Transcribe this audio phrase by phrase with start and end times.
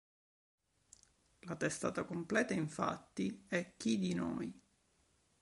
[1.41, 4.59] La testata completa infatti è Chi di noi.